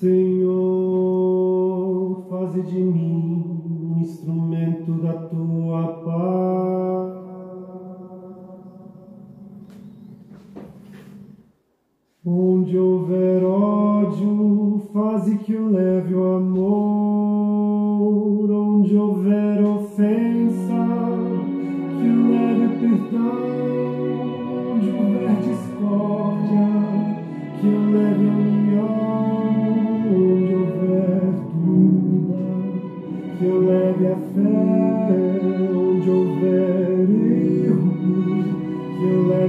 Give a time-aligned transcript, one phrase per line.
[0.00, 0.46] Senhor,
[2.30, 6.27] faze de mim um instrumento da tua paz.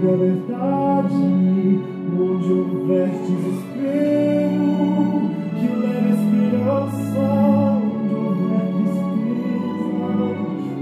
[0.07, 1.13] A verdade
[2.17, 4.65] onde houver desespero,
[5.55, 7.25] que eu leve a esperança,
[7.83, 9.89] onde houver tristeza,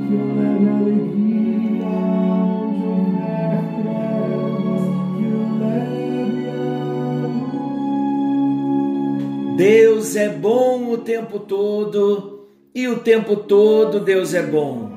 [0.07, 1.87] que leve alegria,
[2.53, 4.83] onde houver trevas,
[5.17, 5.25] que
[5.63, 6.41] leve
[9.51, 9.55] a.
[9.55, 14.89] Deus é bom o tempo todo e o tempo todo Deus é bom.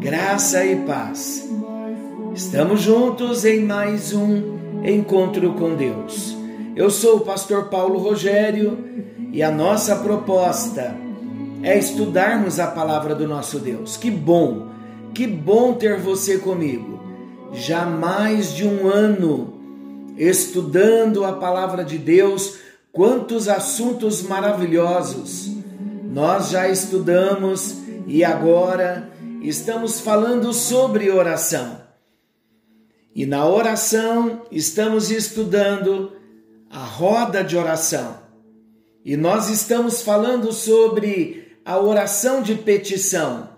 [0.00, 1.61] Graça e paz.
[2.34, 6.34] Estamos juntos em mais um encontro com Deus.
[6.74, 10.96] Eu sou o pastor Paulo Rogério e a nossa proposta
[11.62, 13.98] é estudarmos a palavra do nosso Deus.
[13.98, 14.68] Que bom,
[15.12, 17.02] que bom ter você comigo.
[17.52, 19.60] Já mais de um ano
[20.16, 22.60] estudando a palavra de Deus,
[22.90, 25.50] quantos assuntos maravilhosos
[26.10, 29.10] nós já estudamos e agora
[29.42, 31.81] estamos falando sobre oração.
[33.14, 36.12] E na oração estamos estudando
[36.70, 38.16] a roda de oração.
[39.04, 43.50] E nós estamos falando sobre a oração de petição.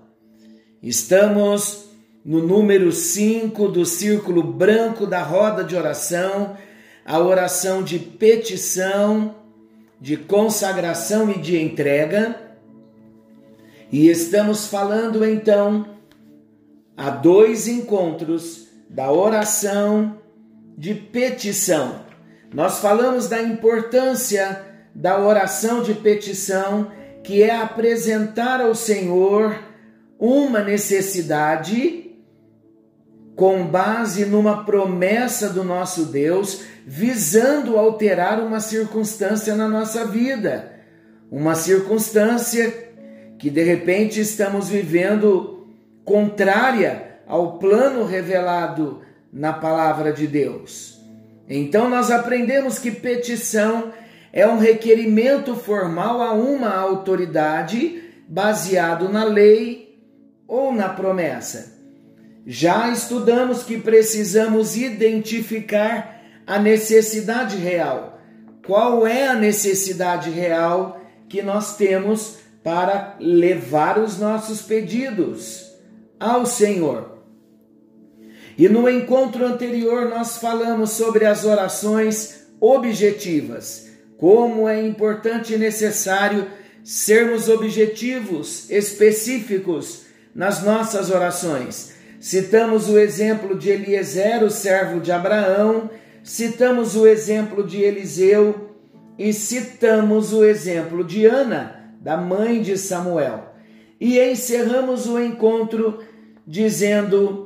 [0.83, 1.85] Estamos
[2.25, 6.57] no número 5 do círculo branco da roda de oração,
[7.05, 9.37] a oração de petição,
[10.01, 12.41] de consagração e de entrega.
[13.93, 15.87] E estamos falando então
[16.97, 20.21] a dois encontros da oração
[20.79, 22.05] de petição.
[22.55, 26.93] Nós falamos da importância da oração de petição,
[27.25, 29.59] que é apresentar ao Senhor
[30.17, 32.13] uma necessidade
[33.35, 40.71] com base numa promessa do nosso Deus, visando alterar uma circunstância na nossa vida.
[41.33, 42.73] Uma circunstância
[43.41, 45.67] que de repente estamos vivendo
[46.05, 49.03] contrária ao plano revelado
[49.33, 51.01] na palavra de Deus.
[51.49, 53.93] Então nós aprendemos que petição
[54.33, 59.99] é um requerimento formal a uma autoridade baseado na lei
[60.47, 61.75] ou na promessa.
[62.47, 68.19] Já estudamos que precisamos identificar a necessidade real.
[68.67, 75.71] Qual é a necessidade real que nós temos para levar os nossos pedidos
[76.19, 77.14] ao Senhor?
[78.57, 86.47] E no encontro anterior nós falamos sobre as orações objetivas, como é importante e necessário
[86.85, 90.03] sermos objetivos, específicos
[90.35, 91.95] nas nossas orações.
[92.21, 95.91] Citamos o exemplo de Eliezer, o servo de Abraão,
[96.23, 98.71] citamos o exemplo de Eliseu
[99.19, 103.53] e citamos o exemplo de Ana, da mãe de Samuel.
[104.01, 106.03] E encerramos o encontro
[106.47, 107.44] dizendo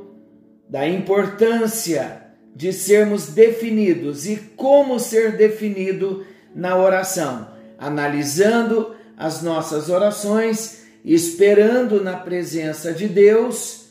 [0.69, 2.23] da importância
[2.55, 7.49] de sermos definidos e como ser definido na oração,
[7.79, 13.87] analisando as nossas orações, esperando na presença de Deus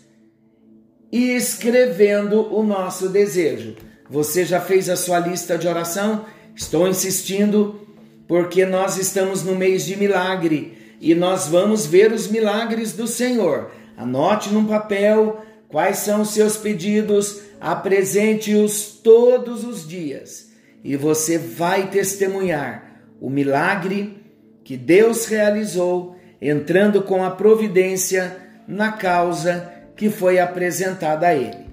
[1.11, 3.75] e escrevendo o nosso desejo.
[4.09, 6.25] Você já fez a sua lista de oração?
[6.55, 7.87] Estou insistindo
[8.27, 13.71] porque nós estamos no mês de milagre e nós vamos ver os milagres do Senhor.
[13.95, 17.41] Anote num papel Quais são os seus pedidos?
[17.59, 20.47] Apresente-os todos os dias
[20.83, 24.23] e você vai testemunhar o milagre
[24.63, 28.37] que Deus realizou, entrando com a providência
[28.67, 31.67] na causa que foi apresentada a Ele.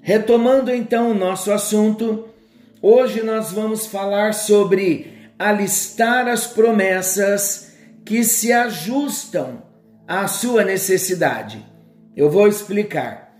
[0.00, 2.28] Retomando então o nosso assunto,
[2.80, 7.72] hoje nós vamos falar sobre alistar as promessas
[8.04, 9.62] que se ajustam
[10.06, 11.71] à sua necessidade.
[12.16, 13.34] Eu vou explicar.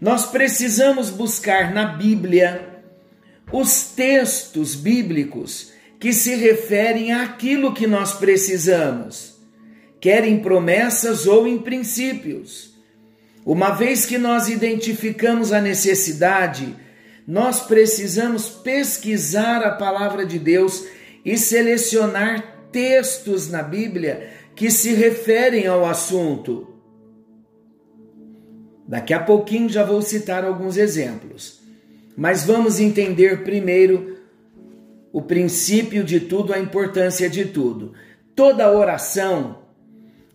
[0.00, 2.82] Nós precisamos buscar na Bíblia
[3.52, 9.36] os textos bíblicos que se referem àquilo que nós precisamos,
[10.00, 12.74] quer em promessas ou em princípios.
[13.44, 16.74] Uma vez que nós identificamos a necessidade,
[17.26, 20.84] nós precisamos pesquisar a palavra de Deus
[21.24, 26.75] e selecionar textos na Bíblia que se referem ao assunto.
[28.86, 31.60] Daqui a pouquinho já vou citar alguns exemplos.
[32.16, 34.18] Mas vamos entender primeiro
[35.12, 37.92] o princípio de tudo, a importância de tudo.
[38.34, 39.66] Toda oração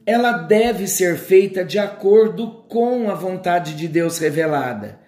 [0.06, 5.00] ela deve ser feita de acordo com a vontade de Deus revelada.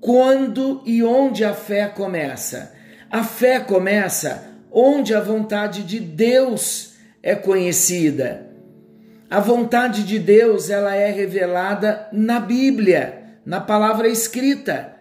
[0.00, 2.74] Quando e onde a fé começa?
[3.10, 8.47] A fé começa onde a vontade de Deus é conhecida.
[9.30, 14.96] A vontade de Deus, ela é revelada na Bíblia, na palavra escrita.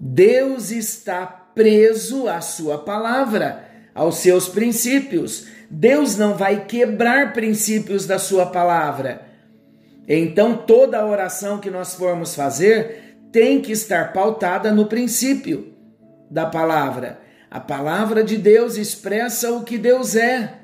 [0.00, 3.64] Deus está preso à sua palavra,
[3.94, 5.46] aos seus princípios.
[5.70, 9.22] Deus não vai quebrar princípios da sua palavra.
[10.08, 15.72] Então toda oração que nós formos fazer tem que estar pautada no princípio
[16.28, 17.20] da palavra.
[17.48, 20.58] A palavra de Deus expressa o que Deus é.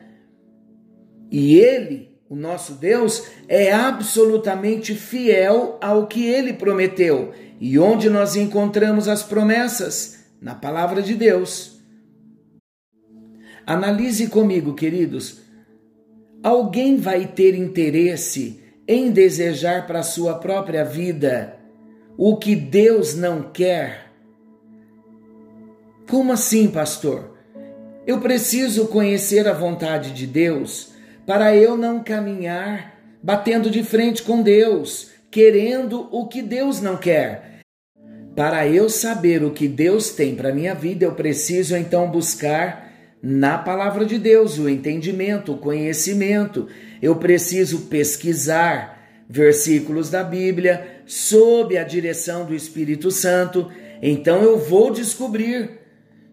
[1.30, 7.32] E ele, o nosso Deus, é absolutamente fiel ao que ele prometeu.
[7.60, 10.24] E onde nós encontramos as promessas?
[10.40, 11.80] Na palavra de Deus.
[13.66, 15.40] Analise comigo, queridos.
[16.42, 21.56] Alguém vai ter interesse em desejar para sua própria vida
[22.16, 24.12] o que Deus não quer?
[26.08, 27.36] Como assim, pastor?
[28.06, 30.92] Eu preciso conhecer a vontade de Deus
[31.26, 37.60] para eu não caminhar batendo de frente com Deus, querendo o que Deus não quer.
[38.36, 43.58] Para eu saber o que Deus tem para minha vida, eu preciso então buscar na
[43.58, 46.68] palavra de Deus o entendimento, o conhecimento.
[47.02, 48.96] Eu preciso pesquisar
[49.28, 53.68] versículos da Bíblia sob a direção do Espírito Santo.
[54.00, 55.80] Então eu vou descobrir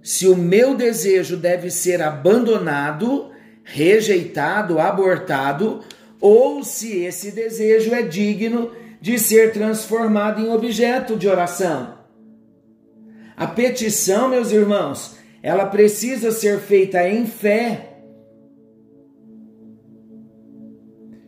[0.04, 3.33] se o meu desejo deve ser abandonado
[3.64, 5.82] rejeitado, abortado,
[6.20, 8.72] ou se esse desejo é digno
[9.02, 11.98] de ser transformado em objeto de oração.
[13.36, 17.90] A petição, meus irmãos, ela precisa ser feita em fé.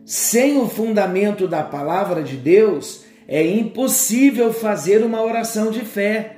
[0.04, 6.36] Sem o fundamento da palavra de Deus, é impossível fazer uma oração de fé.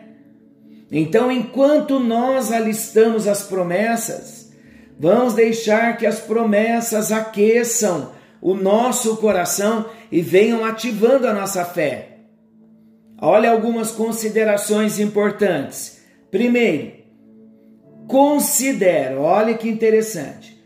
[0.90, 4.37] Então, enquanto nós alistamos as promessas,
[4.98, 12.18] Vamos deixar que as promessas aqueçam o nosso coração e venham ativando a nossa fé.
[13.20, 16.02] Olha algumas considerações importantes.
[16.30, 16.92] Primeiro,
[18.08, 20.58] considero, olha que interessante.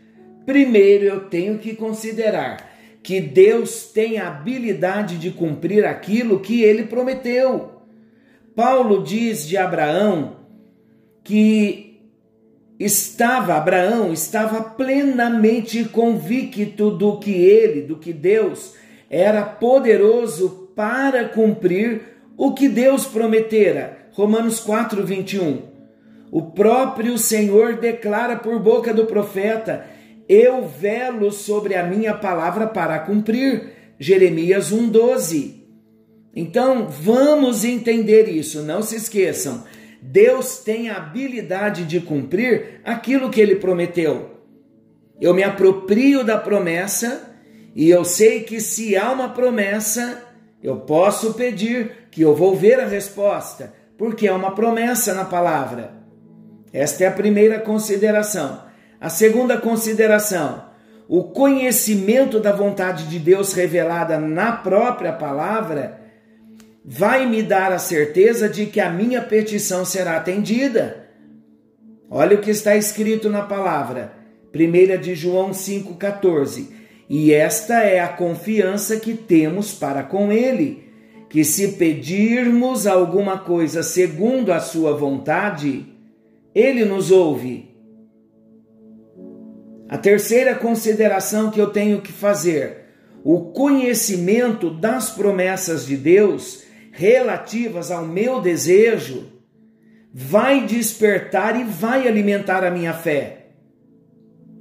[0.45, 2.71] Primeiro eu tenho que considerar
[3.01, 7.81] que Deus tem a habilidade de cumprir aquilo que ele prometeu.
[8.55, 10.37] Paulo diz de Abraão
[11.23, 11.92] que
[12.83, 18.73] estava, Abraão estava plenamente convicto do que ele, do que Deus
[19.13, 22.01] era poderoso para cumprir
[22.35, 24.07] o que Deus prometera.
[24.11, 25.61] Romanos 4, 21.
[26.31, 29.85] O próprio Senhor declara por boca do profeta:
[30.27, 33.71] Eu velo sobre a minha palavra para cumprir.
[33.99, 35.61] Jeremias 1,12.
[36.35, 39.63] Então vamos entender isso, não se esqueçam.
[40.05, 44.31] Deus tem a habilidade de cumprir aquilo que ele prometeu.
[45.19, 47.33] Eu me aproprio da promessa
[47.73, 50.21] e eu sei que se há uma promessa,
[50.61, 55.93] eu posso pedir que eu vou ver a resposta, porque é uma promessa na palavra.
[56.73, 58.61] Esta é a primeira consideração.
[58.99, 60.65] A segunda consideração,
[61.07, 66.02] o conhecimento da vontade de Deus revelada na própria palavra
[66.85, 71.07] vai me dar a certeza de que a minha petição será atendida.
[72.09, 74.13] Olha o que está escrito na palavra,
[74.53, 76.67] 1 de João 5,14.
[77.09, 80.83] E esta é a confiança que temos para com Ele,
[81.29, 85.85] que se pedirmos alguma coisa segundo a Sua vontade,
[86.53, 87.71] Ele nos ouve.
[89.89, 92.85] A terceira consideração que eu tenho que fazer:
[93.23, 96.63] o conhecimento das promessas de Deus
[96.95, 99.25] relativas ao meu desejo,
[100.13, 103.47] vai despertar e vai alimentar a minha fé.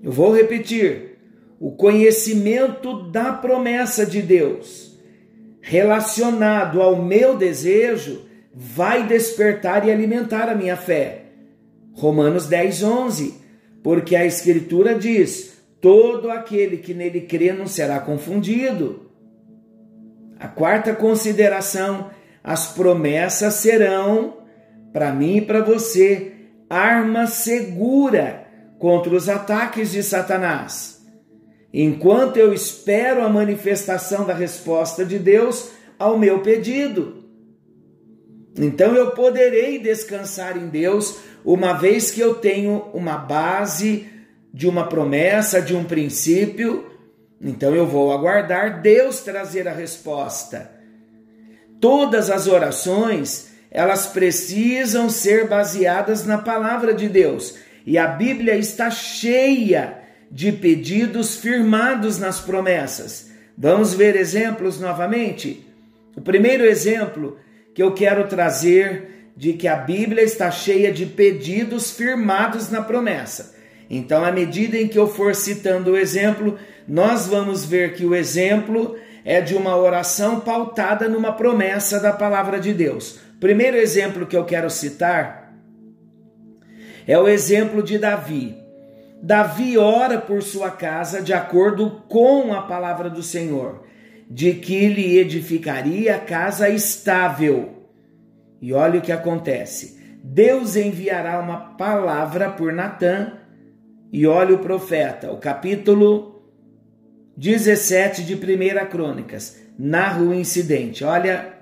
[0.02, 1.18] Eu vou repetir:
[1.60, 4.98] o conhecimento da promessa de Deus
[5.60, 8.22] relacionado ao meu desejo
[8.52, 11.26] vai despertar e alimentar a minha fé.
[11.92, 13.34] Romanos 10, 11.
[13.82, 19.10] Porque a Escritura diz: todo aquele que nele crê não será confundido.
[20.40, 22.10] A quarta consideração
[22.42, 24.38] as promessas serão,
[24.92, 26.32] para mim e para você,
[26.68, 28.46] arma segura
[28.78, 31.00] contra os ataques de Satanás.
[31.72, 37.24] Enquanto eu espero a manifestação da resposta de Deus ao meu pedido.
[38.58, 44.06] Então eu poderei descansar em Deus, uma vez que eu tenho uma base
[44.52, 46.84] de uma promessa, de um princípio.
[47.40, 50.81] Então eu vou aguardar Deus trazer a resposta.
[51.82, 57.56] Todas as orações, elas precisam ser baseadas na palavra de Deus.
[57.84, 59.98] E a Bíblia está cheia
[60.30, 63.32] de pedidos firmados nas promessas.
[63.58, 65.66] Vamos ver exemplos novamente?
[66.16, 67.36] O primeiro exemplo
[67.74, 73.56] que eu quero trazer de que a Bíblia está cheia de pedidos firmados na promessa.
[73.90, 78.14] Então, à medida em que eu for citando o exemplo, nós vamos ver que o
[78.14, 83.18] exemplo é de uma oração pautada numa promessa da palavra de Deus.
[83.38, 85.52] Primeiro exemplo que eu quero citar
[87.06, 88.56] é o exemplo de Davi.
[89.22, 93.84] Davi ora por sua casa de acordo com a palavra do Senhor
[94.32, 97.88] de que lhe edificaria casa estável.
[98.62, 100.00] E olha o que acontece.
[100.24, 103.34] Deus enviará uma palavra por Natã,
[104.10, 106.31] e olha o profeta, o capítulo
[107.36, 108.38] 17 de 1
[108.90, 111.04] Crônicas, narra o incidente.
[111.04, 111.54] Olha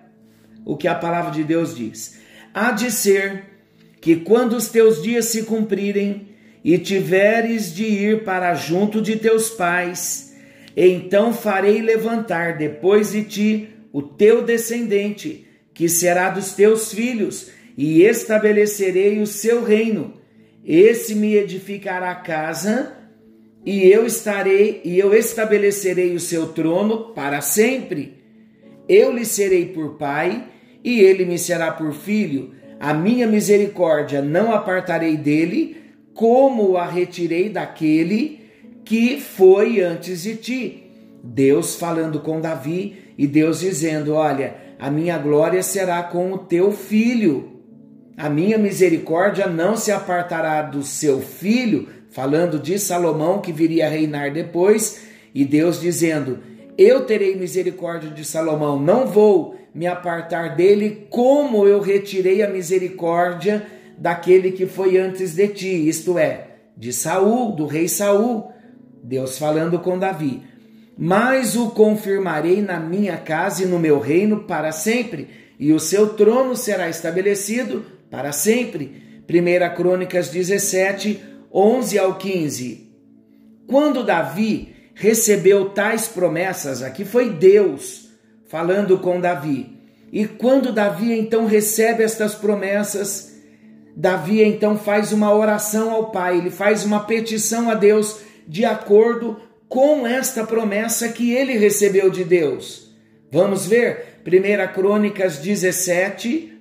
[0.65, 2.19] o que a palavra de Deus diz.
[2.53, 3.45] Há de ser
[4.01, 6.29] que quando os teus dias se cumprirem
[6.65, 10.37] e tiveres de ir para junto de teus pais,
[10.77, 18.03] então farei levantar depois de ti o teu descendente, que será dos teus filhos, e
[18.03, 20.15] estabelecerei o seu reino.
[20.65, 23.00] Esse me edificará casa,
[23.65, 28.19] e eu estarei e eu estabelecerei o seu trono para sempre.
[28.89, 30.45] Eu lhe serei por pai,
[30.83, 32.53] e ele me será por filho.
[32.79, 35.77] A minha misericórdia não apartarei dele,
[36.15, 38.41] como a retirei daquele
[38.85, 40.91] que foi antes de ti.
[41.23, 46.73] Deus falando com Davi e Deus dizendo: Olha, a minha glória será com o teu
[46.73, 47.61] filho.
[48.17, 53.91] A minha misericórdia não se apartará do seu filho, falando de Salomão que viria a
[53.91, 55.03] reinar depois,
[55.35, 56.41] e Deus dizendo:
[56.77, 63.67] Eu terei misericórdia de Salomão, não vou me apartar dele, como eu retirei a misericórdia
[63.97, 68.51] daquele que foi antes de ti, isto é, de Saul, do rei Saul.
[69.03, 70.43] Deus falando com Davi:
[70.99, 76.15] Mas o confirmarei na minha casa e no meu reino para sempre, e o seu
[76.15, 79.09] trono será estabelecido para sempre.
[79.31, 82.89] 1 Crônicas 17, 11 ao 15.
[83.67, 88.09] Quando Davi recebeu tais promessas, aqui foi Deus
[88.47, 89.79] falando com Davi.
[90.13, 93.37] E quando Davi então recebe estas promessas,
[93.97, 99.41] Davi então faz uma oração ao Pai, ele faz uma petição a Deus de acordo
[99.69, 102.93] com esta promessa que ele recebeu de Deus.
[103.31, 106.53] Vamos ver 1 Crônicas 17,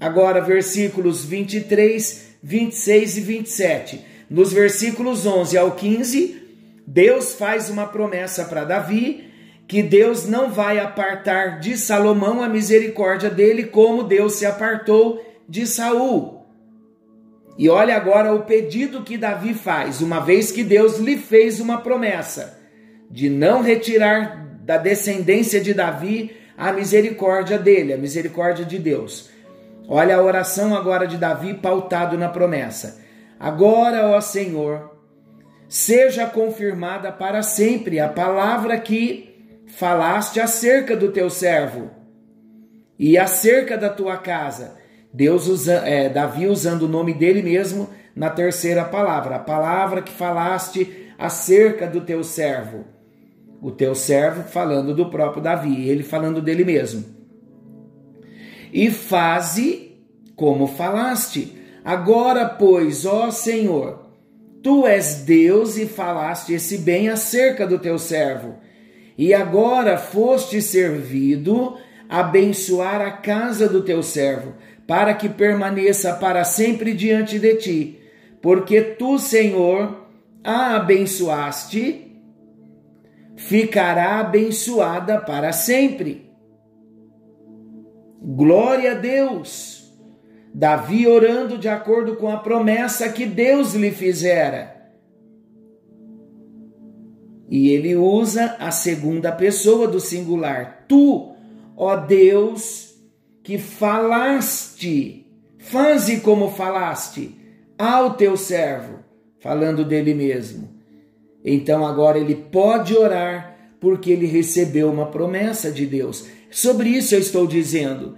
[0.00, 4.15] agora versículos 23, 26 e 27.
[4.28, 6.42] Nos versículos 11 ao 15,
[6.86, 9.26] Deus faz uma promessa para Davi
[9.68, 15.66] que Deus não vai apartar de Salomão a misericórdia dele como Deus se apartou de
[15.66, 16.46] Saul.
[17.58, 21.78] E olha agora o pedido que Davi faz, uma vez que Deus lhe fez uma
[21.78, 22.58] promessa
[23.10, 29.30] de não retirar da descendência de Davi a misericórdia dele, a misericórdia de Deus.
[29.88, 33.05] Olha a oração agora de Davi pautado na promessa.
[33.38, 34.96] Agora, ó Senhor,
[35.68, 41.90] seja confirmada para sempre a palavra que falaste acerca do teu servo
[42.98, 44.76] e acerca da tua casa
[45.16, 50.12] Deus usa, é, Davi usando o nome dele mesmo na terceira palavra, a palavra que
[50.12, 52.84] falaste acerca do teu servo.
[53.62, 57.02] O teu servo falando do próprio Davi, ele falando dele mesmo.
[58.70, 59.96] E faze
[60.36, 61.56] como falaste.
[61.86, 64.10] Agora, pois, ó Senhor,
[64.60, 68.56] tu és Deus e falaste esse bem acerca do teu servo.
[69.16, 71.76] E agora foste servido
[72.08, 78.00] abençoar a casa do teu servo para que permaneça para sempre diante de ti,
[78.42, 80.08] porque tu, Senhor,
[80.42, 82.20] a abençoaste,
[83.36, 86.28] ficará abençoada para sempre.
[88.20, 89.75] Glória a Deus!
[90.52, 94.74] Davi orando de acordo com a promessa que Deus lhe fizera.
[97.48, 100.84] E ele usa a segunda pessoa do singular.
[100.88, 101.32] Tu,
[101.76, 102.94] ó Deus,
[103.42, 105.26] que falaste,
[105.58, 107.36] faze como falaste
[107.78, 109.00] ao teu servo,
[109.38, 110.68] falando dele mesmo.
[111.44, 116.26] Então agora ele pode orar porque ele recebeu uma promessa de Deus.
[116.50, 118.16] Sobre isso eu estou dizendo.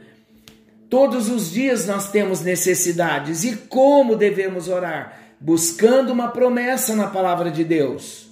[0.88, 5.20] Todos os dias nós temos necessidades e como devemos orar?
[5.38, 8.28] Buscando uma promessa na palavra de Deus.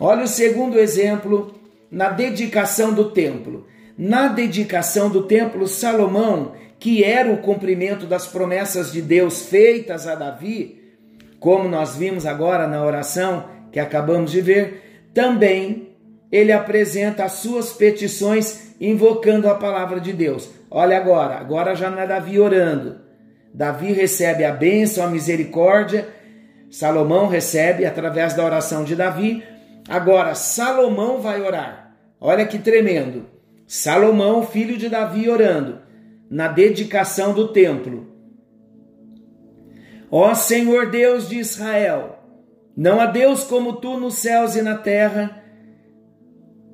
[0.00, 1.54] Olha o segundo exemplo
[1.90, 3.66] na dedicação do templo.
[3.96, 10.14] Na dedicação do templo, Salomão, que era o cumprimento das promessas de Deus feitas a
[10.14, 10.80] Davi,
[11.38, 15.90] como nós vimos agora na oração que acabamos de ver, também
[16.30, 20.48] ele apresenta as suas petições invocando a palavra de Deus.
[20.74, 23.02] Olha agora, agora já não é Davi orando.
[23.52, 26.08] Davi recebe a bênção, a misericórdia,
[26.70, 29.44] Salomão recebe através da oração de Davi.
[29.86, 31.94] Agora, Salomão vai orar.
[32.18, 33.26] Olha que tremendo.
[33.66, 35.80] Salomão, filho de Davi, orando
[36.30, 38.06] na dedicação do templo.
[40.10, 42.18] Ó Senhor Deus de Israel,
[42.74, 45.41] não há Deus como tu nos céus e na terra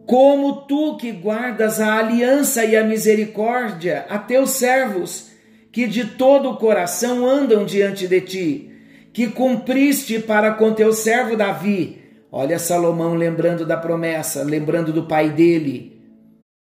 [0.09, 5.33] como tu que guardas a aliança e a misericórdia a teus servos,
[5.71, 8.73] que de todo o coração andam diante de ti,
[9.12, 11.99] que cumpriste para com teu servo Davi.
[12.33, 16.00] Olha Salomão lembrando da promessa, lembrando do pai dele.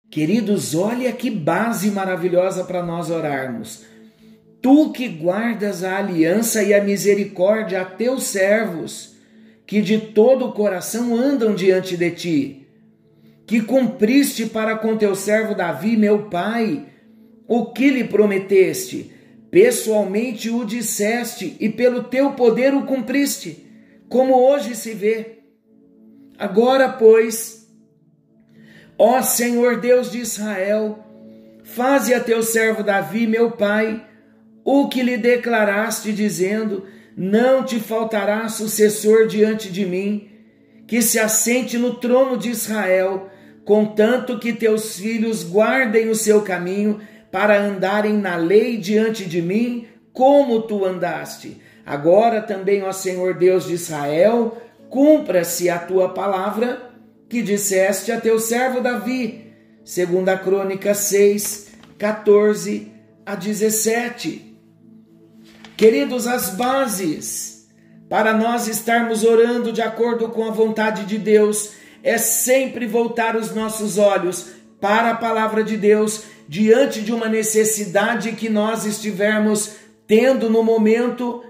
[0.09, 3.83] Queridos, olha que base maravilhosa para nós orarmos.
[4.63, 9.15] Tu que guardas a aliança e a misericórdia a teus servos,
[9.67, 12.66] que de todo o coração andam diante de ti
[13.47, 16.85] que cumpriste para com teu servo Davi, meu pai,
[17.47, 19.13] o que lhe prometeste.
[19.49, 23.65] Pessoalmente o disseste e pelo teu poder o cumpriste,
[24.09, 25.39] como hoje se vê.
[26.37, 27.65] Agora, pois,
[28.97, 30.99] ó Senhor Deus de Israel,
[31.63, 34.05] faze a teu servo Davi, meu pai,
[34.65, 36.83] o que lhe declaraste, dizendo:
[37.15, 40.27] Não te faltará sucessor diante de mim,
[40.85, 43.29] que se assente no trono de Israel
[43.67, 49.85] contanto que teus filhos guardem o seu caminho para andarem na lei diante de mim,
[50.13, 51.61] como tu andaste.
[51.85, 54.55] Agora também, ó Senhor Deus de Israel,
[54.89, 56.93] cumpra-se a tua palavra
[57.27, 59.51] que disseste a teu servo Davi.
[59.83, 62.89] Segunda Crônica 6, 14
[63.25, 64.57] a 17.
[65.75, 67.67] Queridos, as bases
[68.07, 73.53] para nós estarmos orando de acordo com a vontade de Deus é sempre voltar os
[73.53, 74.47] nossos olhos
[74.79, 81.43] para a palavra de Deus diante de uma necessidade que nós estivermos tendo no momento,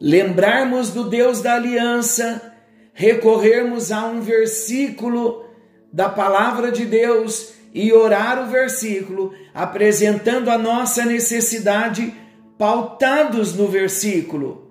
[0.00, 2.54] lembrarmos do Deus da aliança,
[2.92, 5.44] recorrermos a um versículo
[5.92, 12.14] da palavra de Deus e orar o versículo, apresentando a nossa necessidade
[12.56, 14.70] pautados no versículo.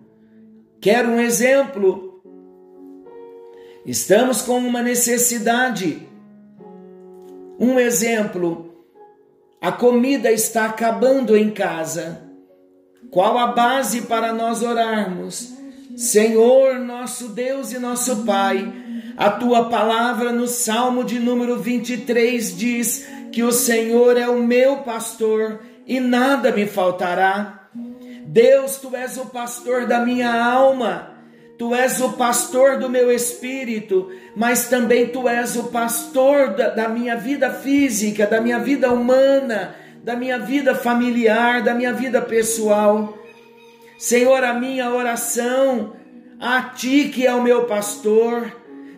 [0.80, 2.11] Quero um exemplo
[3.86, 6.08] Estamos com uma necessidade.
[7.60, 8.86] Um exemplo:
[9.60, 12.30] a comida está acabando em casa.
[13.10, 15.54] Qual a base para nós orarmos?
[15.98, 18.72] Senhor, nosso Deus e nosso Pai,
[19.18, 24.78] a tua palavra no Salmo de número 23 diz que o Senhor é o meu
[24.78, 27.70] pastor e nada me faltará.
[28.26, 31.11] Deus, tu és o pastor da minha alma.
[31.62, 36.90] Tu és o pastor do meu espírito, mas também tu és o pastor da, da,
[36.90, 43.16] minha vida física, da minha vida humana, da minha vida familiar, da minha vida pessoal.
[43.96, 45.94] Senhor, a minha oração
[46.40, 48.52] a ti que é o meu pastor,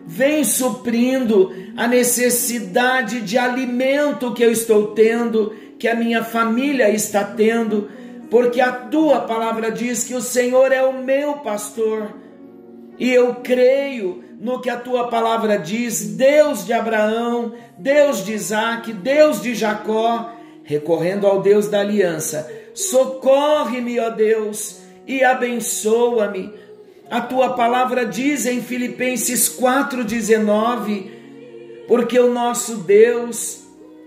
[0.06, 7.24] vem suprindo a necessidade de alimento que eu estou tendo, que a minha família está
[7.24, 7.90] tendo,
[8.30, 12.23] porque a tua palavra diz que o Senhor é o meu pastor
[12.98, 18.92] e eu creio no que a tua palavra diz, Deus de Abraão, Deus de Isaac,
[18.92, 22.50] Deus de Jacó, recorrendo ao Deus da aliança.
[22.74, 26.52] Socorre-me, ó Deus, e abençoa-me.
[27.10, 31.14] A tua palavra diz em Filipenses 4,19:
[31.86, 33.62] porque o nosso Deus,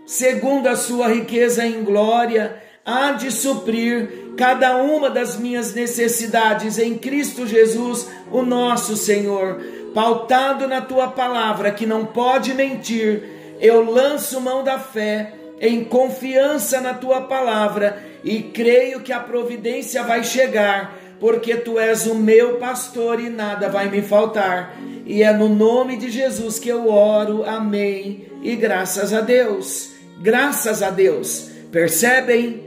[0.05, 6.95] segundo a sua riqueza em glória, há de suprir cada uma das minhas necessidades em
[6.95, 9.59] Cristo Jesus, o nosso Senhor.
[9.93, 13.23] Pautado na tua palavra, que não pode mentir,
[13.59, 20.03] eu lanço mão da fé em confiança na tua palavra e creio que a providência
[20.03, 24.77] vai chegar, porque tu és o meu pastor e nada vai me faltar.
[25.03, 27.43] E é no nome de Jesus que eu oro.
[27.43, 28.27] Amém.
[28.43, 29.93] E graças a Deus.
[30.21, 31.49] Graças a Deus.
[31.71, 32.66] Percebem?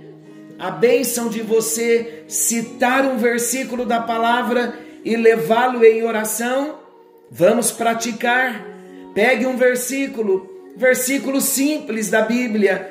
[0.61, 6.79] A bênção de você citar um versículo da palavra e levá-lo em oração?
[7.31, 8.67] Vamos praticar.
[9.15, 12.91] Pegue um versículo, versículo simples da Bíblia,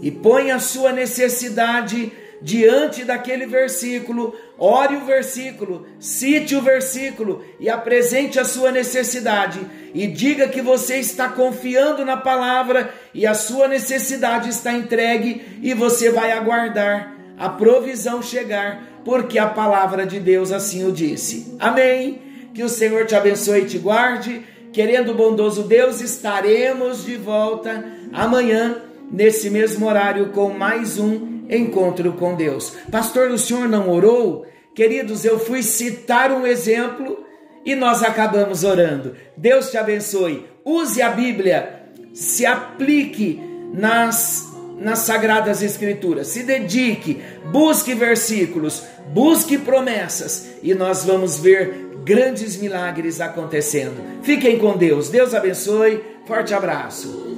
[0.00, 7.68] e põe a sua necessidade diante daquele versículo, ore o versículo, cite o versículo e
[7.68, 9.60] apresente a sua necessidade
[9.94, 15.74] e diga que você está confiando na palavra e a sua necessidade está entregue e
[15.74, 21.56] você vai aguardar a provisão chegar, porque a palavra de Deus assim o disse.
[21.58, 22.20] Amém.
[22.52, 24.42] Que o Senhor te abençoe e te guarde.
[24.72, 32.12] Querendo o bondoso Deus, estaremos de volta amanhã nesse mesmo horário com mais um encontro
[32.14, 32.72] com Deus.
[32.90, 34.46] Pastor, o senhor não orou?
[34.74, 37.24] Queridos, eu fui citar um exemplo
[37.64, 39.14] e nós acabamos orando.
[39.36, 40.46] Deus te abençoe.
[40.64, 41.82] Use a Bíblia,
[42.14, 43.40] se aplique
[43.72, 44.48] nas
[44.80, 46.28] nas sagradas escrituras.
[46.28, 48.82] Se dedique, busque versículos,
[49.12, 54.22] busque promessas e nós vamos ver grandes milagres acontecendo.
[54.22, 55.10] Fiquem com Deus.
[55.10, 56.02] Deus abençoe.
[56.26, 57.29] Forte abraço.